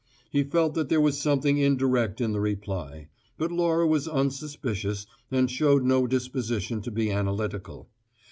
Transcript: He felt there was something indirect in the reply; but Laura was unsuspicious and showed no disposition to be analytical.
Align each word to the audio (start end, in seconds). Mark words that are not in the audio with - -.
He 0.31 0.43
felt 0.43 0.73
there 0.89 0.99
was 0.99 1.21
something 1.21 1.59
indirect 1.59 2.21
in 2.21 2.31
the 2.31 2.39
reply; 2.41 3.09
but 3.37 3.51
Laura 3.51 3.85
was 3.85 4.07
unsuspicious 4.07 5.05
and 5.29 5.47
showed 5.47 5.83
no 5.83 6.07
disposition 6.07 6.81
to 6.81 6.89
be 6.89 7.11
analytical. 7.11 7.87